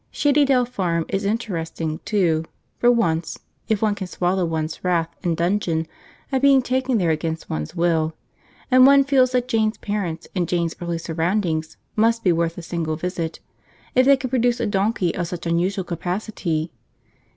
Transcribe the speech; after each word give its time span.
Shady 0.09 0.45
Dell 0.45 0.65
Farm 0.65 1.05
is 1.09 1.25
interesting, 1.25 1.99
too, 2.05 2.45
for 2.79 2.89
once, 2.89 3.37
if 3.69 3.83
one 3.83 3.93
can 3.93 4.07
swallow 4.07 4.45
one's 4.45 4.83
wrath 4.83 5.09
and 5.21 5.37
dudgeon 5.37 5.85
at 6.31 6.41
being 6.41 6.63
taken 6.63 6.97
there 6.97 7.11
against 7.11 7.51
one's 7.51 7.75
will; 7.75 8.15
and 8.71 8.87
one 8.87 9.03
feels 9.03 9.33
that 9.33 9.47
Jane's 9.47 9.77
parents 9.77 10.27
and 10.33 10.49
Jane's 10.49 10.73
early 10.81 10.97
surroundings 10.97 11.77
must 11.95 12.23
be 12.23 12.31
worth 12.31 12.57
a 12.57 12.63
single 12.63 12.95
visit, 12.95 13.39
if 13.93 14.07
they 14.07 14.17
could 14.17 14.31
produce 14.31 14.59
a 14.59 14.65
donkey 14.65 15.13
of 15.13 15.27
such 15.27 15.45
unusual 15.45 15.83
capacity. 15.85 16.71